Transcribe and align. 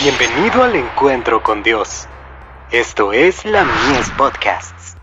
Bienvenido 0.00 0.62
al 0.62 0.76
encuentro 0.76 1.42
con 1.42 1.64
Dios. 1.64 2.06
Esto 2.70 3.12
es 3.12 3.44
la 3.44 3.64
Mies 3.64 4.08
Podcasts. 4.16 4.94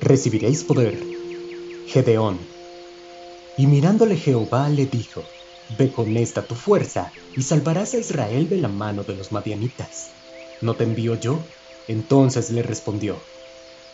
Recibiréis 0.00 0.64
poder. 0.64 0.98
Gedeón. 1.86 2.38
Y 3.58 3.66
mirándole 3.66 4.16
Jehová 4.16 4.70
le 4.70 4.86
dijo, 4.86 5.22
Ve 5.78 5.92
con 5.92 6.16
esta 6.16 6.40
tu 6.40 6.54
fuerza 6.54 7.12
y 7.36 7.42
salvarás 7.42 7.92
a 7.92 7.98
Israel 7.98 8.48
de 8.48 8.56
la 8.56 8.68
mano 8.68 9.02
de 9.02 9.16
los 9.16 9.32
madianitas. 9.32 10.12
¿No 10.62 10.76
te 10.76 10.84
envío 10.84 11.20
yo? 11.20 11.38
Entonces 11.88 12.50
le 12.50 12.62
respondió, 12.62 13.18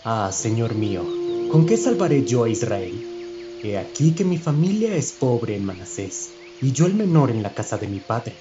Ah, 0.05 0.30
Señor 0.32 0.77
mío, 0.77 1.05
¿con 1.51 1.66
qué 1.66 1.77
salvaré 1.77 2.24
yo 2.24 2.45
a 2.45 2.48
Israel? 2.48 3.20
He 3.62 3.77
aquí 3.77 4.14
que 4.14 4.24
mi 4.24 4.38
familia 4.38 4.96
es 4.96 5.12
pobre 5.12 5.55
en 5.55 5.64
Manasés, 5.64 6.34
y 6.62 6.73
yo 6.73 6.87
el 6.87 6.95
menor 6.95 7.30
en 7.30 7.42
la 7.42 7.52
casa 7.52 7.77
de 7.77 7.88
mi 7.88 8.01
padre. 8.01 8.38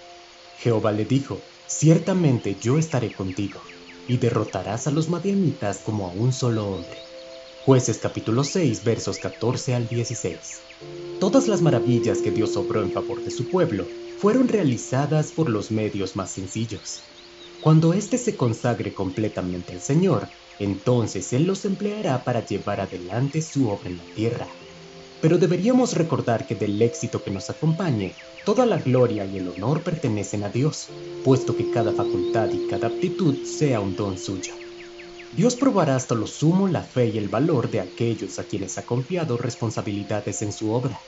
Jehová 0.59 0.93
le 0.93 1.03
dijo, 1.03 1.41
Ciertamente 1.67 2.55
yo 2.61 2.77
estaré 2.77 3.11
contigo, 3.11 3.61
y 4.07 4.17
derrotarás 4.17 4.87
a 4.87 4.91
los 4.91 5.09
madianitas 5.09 5.79
como 5.79 6.07
a 6.07 6.11
un 6.11 6.31
solo 6.31 6.67
hombre. 6.67 6.97
Jueces 7.65 7.97
capítulo 7.97 8.45
6 8.45 8.85
versos 8.85 9.19
14 9.19 9.75
al 9.75 9.89
16. 9.89 10.61
Todas 11.19 11.49
las 11.49 11.61
maravillas 11.61 12.19
que 12.19 12.31
Dios 12.31 12.55
obró 12.55 12.81
en 12.81 12.93
favor 12.93 13.21
de 13.21 13.29
su 13.29 13.49
pueblo 13.49 13.89
fueron 14.17 14.47
realizadas 14.47 15.33
por 15.33 15.49
los 15.49 15.69
medios 15.69 16.15
más 16.15 16.31
sencillos. 16.31 17.03
Cuando 17.61 17.91
éste 17.91 18.17
se 18.17 18.37
consagre 18.37 18.93
completamente 18.93 19.73
al 19.73 19.81
Señor, 19.81 20.29
entonces 20.59 21.33
Él 21.33 21.43
los 21.43 21.65
empleará 21.65 22.23
para 22.23 22.45
llevar 22.45 22.79
adelante 22.79 23.41
su 23.41 23.69
obra 23.69 23.89
en 23.89 23.97
la 23.97 24.13
tierra. 24.13 24.47
Pero 25.21 25.37
deberíamos 25.37 25.95
recordar 25.95 26.47
que 26.47 26.55
del 26.55 26.81
éxito 26.81 27.21
que 27.21 27.31
nos 27.31 27.49
acompañe, 27.49 28.13
toda 28.45 28.65
la 28.65 28.77
gloria 28.77 29.25
y 29.25 29.37
el 29.37 29.49
honor 29.49 29.83
pertenecen 29.83 30.43
a 30.43 30.49
Dios, 30.49 30.89
puesto 31.25 31.57
que 31.57 31.69
cada 31.71 31.91
facultad 31.91 32.49
y 32.51 32.67
cada 32.67 32.87
aptitud 32.87 33.43
sea 33.43 33.81
un 33.81 33.97
don 33.97 34.17
suyo. 34.17 34.53
Dios 35.33 35.55
probará 35.55 35.97
hasta 35.97 36.15
lo 36.15 36.25
sumo 36.25 36.67
la 36.67 36.83
fe 36.83 37.07
y 37.07 37.17
el 37.17 37.27
valor 37.27 37.69
de 37.69 37.81
aquellos 37.81 38.39
a 38.39 38.45
quienes 38.45 38.77
ha 38.77 38.83
confiado 38.83 39.37
responsabilidades 39.37 40.41
en 40.41 40.53
su 40.53 40.71
obra. 40.71 40.99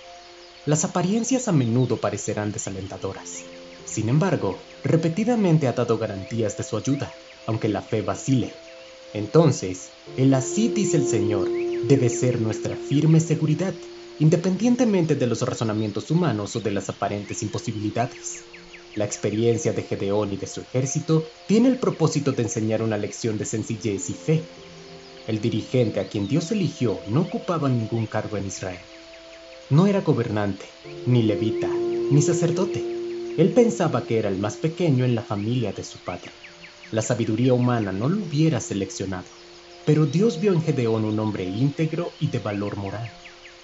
Las 0.66 0.84
apariencias 0.84 1.48
a 1.48 1.54
menudo 1.54 1.98
parecerán 1.98 2.52
desalentadoras. 2.52 3.46
Sin 3.86 4.10
embargo, 4.10 4.60
repetidamente 4.84 5.68
ha 5.68 5.74
dado 5.74 5.98
garantías 5.98 6.58
de 6.58 6.64
su 6.64 6.78
ayuda, 6.78 7.12
aunque 7.48 7.70
la 7.70 7.82
fe 7.82 8.02
vacile. 8.02 8.54
Entonces, 9.14 9.90
el 10.18 10.34
así 10.34 10.68
dice 10.68 10.98
el 10.98 11.08
Señor 11.08 11.50
debe 11.88 12.10
ser 12.10 12.40
nuestra 12.40 12.76
firme 12.76 13.20
seguridad 13.20 13.74
independientemente 14.22 15.16
de 15.16 15.26
los 15.26 15.42
razonamientos 15.42 16.12
humanos 16.12 16.56
o 16.56 16.60
de 16.60 16.70
las 16.70 16.90
aparentes 16.90 17.42
imposibilidades. 17.42 18.44
La 18.96 19.04
experiencia 19.04 19.74
de 19.74 19.82
Gedeón 19.82 20.32
y 20.32 20.38
de 20.38 20.46
su 20.46 20.62
ejército 20.62 21.24
tiene 21.48 21.70
el 21.70 21.80
propósito 21.80 22.32
de 22.32 22.44
enseñar 22.44 22.84
una 22.84 22.98
lección 22.98 23.40
de 23.40 23.46
sencillez 23.46 24.12
y 24.12 24.14
fe. 24.14 24.44
El 25.28 25.42
dirigente 25.42 26.00
a 26.00 26.08
quien 26.08 26.28
Dios 26.28 26.52
eligió 26.52 27.00
no 27.08 27.22
ocupaba 27.22 27.68
ningún 27.68 28.06
cargo 28.06 28.38
en 28.38 28.46
Israel. 28.46 28.78
No 29.72 29.88
era 29.88 30.02
gobernante, 30.02 30.66
ni 31.08 31.24
levita, 31.24 31.68
ni 31.68 32.22
sacerdote. 32.22 32.86
Él 33.40 33.50
pensaba 33.56 34.06
que 34.06 34.20
era 34.20 34.30
el 34.30 34.38
más 34.38 34.58
pequeño 34.58 35.04
en 35.04 35.16
la 35.16 35.24
familia 35.24 35.74
de 35.74 35.84
su 35.84 35.98
padre. 35.98 36.32
La 36.92 37.02
sabiduría 37.02 37.56
humana 37.56 37.92
no 37.92 38.08
lo 38.08 38.24
hubiera 38.24 38.60
seleccionado, 38.60 39.30
pero 39.88 40.06
Dios 40.06 40.40
vio 40.40 40.54
en 40.54 40.62
Gedeón 40.62 41.06
un 41.06 41.20
hombre 41.20 41.46
íntegro 41.46 42.12
y 42.20 42.28
de 42.28 42.38
valor 42.38 42.78
moral. 42.78 43.12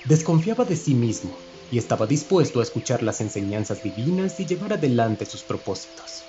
Desconfiaba 0.05 0.63
de 0.63 0.75
sí 0.75 0.95
mismo 0.95 1.37
y 1.69 1.77
estaba 1.77 2.07
dispuesto 2.07 2.59
a 2.59 2.63
escuchar 2.63 3.03
las 3.03 3.19
enseñanzas 3.19 3.83
divinas 3.83 4.39
y 4.39 4.45
llevar 4.45 4.73
adelante 4.73 5.25
sus 5.25 5.43
propósitos. 5.43 6.23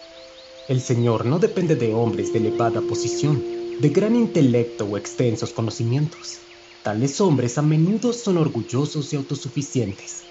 El 0.69 0.81
Señor 0.81 1.25
no 1.27 1.39
depende 1.39 1.77
de 1.77 1.95
hombres 1.95 2.33
de 2.33 2.41
elevada 2.41 2.83
posición, 2.83 3.79
de 3.81 3.89
gran 3.91 4.17
intelecto 4.17 4.85
o 4.85 4.97
extensos 4.97 5.53
conocimientos. 5.53 6.41
Tales 6.83 7.21
hombres 7.21 7.59
a 7.59 7.63
menudo 7.63 8.13
son 8.13 8.39
orgullosos 8.39 9.13
y 9.13 9.17
autosuficientes. 9.17 10.25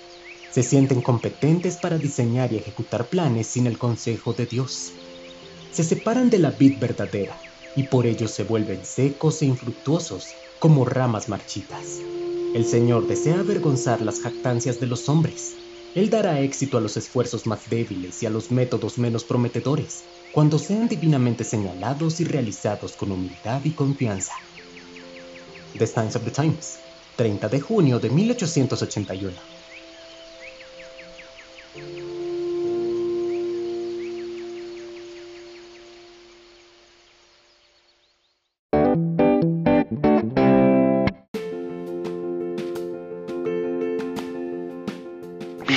Se 0.51 0.63
sienten 0.63 1.01
competentes 1.01 1.77
para 1.77 1.97
diseñar 1.97 2.51
y 2.51 2.57
ejecutar 2.57 3.09
planes 3.09 3.47
sin 3.47 3.67
el 3.67 3.77
consejo 3.77 4.33
de 4.33 4.45
Dios. 4.45 4.93
Se 5.71 5.83
separan 5.83 6.29
de 6.29 6.39
la 6.39 6.51
vid 6.51 6.79
verdadera 6.79 7.41
y 7.75 7.83
por 7.83 8.07
ello 8.07 8.27
se 8.27 8.43
vuelven 8.43 8.83
secos 8.85 9.41
e 9.41 9.45
infructuosos 9.45 10.33
como 10.59 10.83
ramas 10.85 11.29
marchitas. 11.29 12.01
El 12.57 12.65
Señor 12.65 13.05
desea 13.05 13.41
avergonzar 13.41 14.01
las 14.01 14.19
jactancias 14.19 14.79
de 14.79 14.87
los 14.87 15.09
hombres. 15.09 15.59
Él 15.93 16.09
dará 16.09 16.41
éxito 16.41 16.79
a 16.79 16.81
los 16.81 16.97
esfuerzos 16.97 17.45
más 17.45 17.69
débiles 17.69 18.23
y 18.23 18.25
a 18.25 18.31
los 18.31 18.49
métodos 18.49 18.97
menos 18.97 19.25
prometedores, 19.25 20.05
cuando 20.31 20.57
sean 20.57 20.87
divinamente 20.87 21.43
señalados 21.43 22.19
y 22.19 22.23
realizados 22.23 22.97
con 22.97 23.11
humildad 23.11 23.63
y 23.63 23.75
confianza. 23.75 24.33
The 25.77 25.85
Times 25.85 26.15
of 26.15 26.23
the 26.23 26.31
Times, 26.31 26.79
30 27.15 27.47
de 27.47 27.61
junio 27.61 27.99
de 27.99 28.09
1881. 28.09 29.39